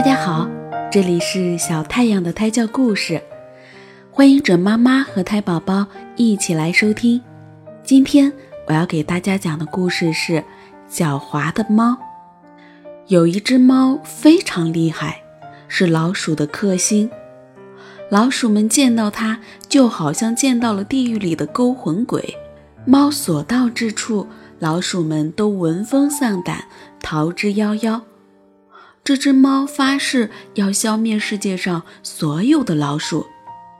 [0.00, 0.48] 大家好，
[0.90, 3.20] 这里是小太阳的胎教故事，
[4.10, 5.86] 欢迎准妈妈和胎宝宝
[6.16, 7.20] 一起来收听。
[7.82, 8.32] 今天
[8.66, 10.42] 我要给大家讲的故事是
[10.90, 11.98] 狡猾的猫。
[13.08, 15.20] 有一只猫非常厉害，
[15.68, 17.10] 是老鼠的克星。
[18.08, 19.38] 老鼠们见到它，
[19.68, 22.38] 就好像见到了地狱里的勾魂鬼。
[22.86, 24.26] 猫所到之处，
[24.58, 26.64] 老鼠们都闻风丧胆，
[27.02, 28.00] 逃之夭夭。
[29.10, 33.26] 这只猫发誓要消灭世界上所有的老鼠，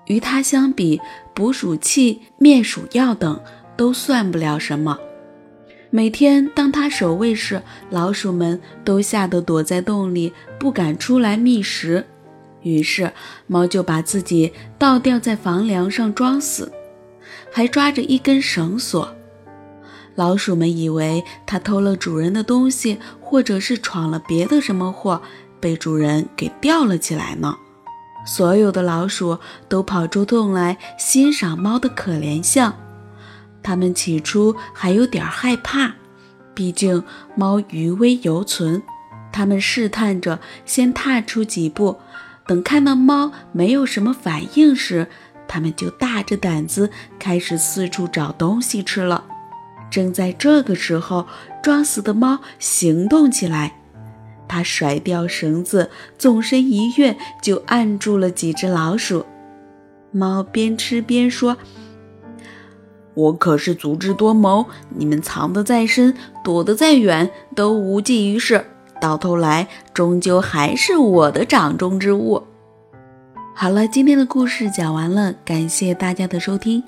[0.06, 1.00] 与它相比，
[1.32, 3.40] 捕鼠器、灭鼠药等
[3.76, 4.98] 都算不了什么。
[5.88, 12.04] 每天当它守卫时，老鼠们都吓得躲在洞里，不敢出来觅食。
[12.62, 13.12] 于是，
[13.46, 16.72] 猫就把自己倒吊在房梁上装死，
[17.52, 19.14] 还抓着一根绳索。
[20.20, 25.22] 老鼠们以为它偷了主人的东西，或者是闯了别的什么祸，
[25.58, 27.56] 被主人给吊了起来呢。
[28.26, 32.76] 所有的老鼠都跑出洞来欣赏猫的可怜相。
[33.62, 35.94] 他们起初还有点害怕，
[36.52, 37.02] 毕竟
[37.34, 38.82] 猫余威犹存。
[39.32, 41.96] 他们试探着先踏出几步，
[42.46, 45.06] 等看到猫没有什么反应时，
[45.48, 49.24] 他们就大着胆子开始四处找东西吃了。
[49.90, 51.26] 正在这个时候，
[51.62, 53.76] 装死的猫行动起来。
[54.48, 59.24] 它甩掉绳子，纵身一跃，就按住了几只老鼠。
[60.10, 61.56] 猫边吃边说
[63.14, 68.64] ：“我可是足智多谋，你们藏得再深，躲得再远，都无济于事。
[69.00, 72.42] 到头来，终究还是我的掌中之物。”
[73.54, 76.82] 好了，今天的故事讲完了，感谢大家的收听。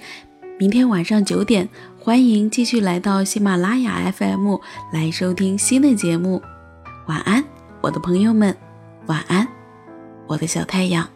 [0.63, 1.69] 明天晚上九点。
[1.99, 4.59] 欢迎继续来到喜马拉雅 FM
[4.93, 6.41] 来收听新的节目。
[7.09, 7.43] 晚安，
[7.81, 8.57] 我的朋友们，
[9.07, 9.49] 晚安，
[10.29, 11.09] 我的小太阳。